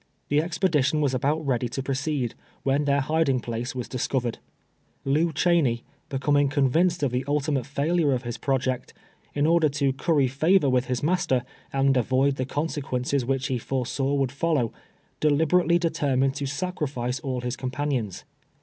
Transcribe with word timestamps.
The 0.29 0.41
expedition 0.41 0.99
was 0.99 1.13
about 1.13 1.45
ready 1.45 1.69
to 1.69 1.83
pro 1.83 1.93
ceed, 1.93 2.33
when 2.63 2.85
their 2.85 3.01
hiding 3.01 3.39
place 3.39 3.75
was 3.75 3.87
discovered. 3.87 4.39
Lew 5.05 5.31
Cheney, 5.31 5.83
becoming 6.09 6.49
convinced 6.49 7.03
of 7.03 7.11
the 7.11 7.23
ultimate 7.27 7.67
failure 7.67 8.11
of 8.11 8.23
his 8.23 8.39
project, 8.39 8.95
in 9.35 9.45
order 9.45 9.69
to 9.69 9.93
curry 9.93 10.27
favor 10.27 10.71
with 10.71 10.85
his 10.85 11.03
master, 11.03 11.43
and 11.71 11.95
avoid 11.95 12.37
the 12.37 12.45
consequences 12.45 13.25
which 13.25 13.45
he 13.45 13.59
foresaw 13.59 14.15
would 14.15 14.31
follow, 14.31 14.73
deliberately 15.19 15.77
determined 15.77 16.33
to 16.37 16.47
sacrifice 16.47 17.19
all 17.19 17.41
his 17.41 17.55
companions. 17.55 18.23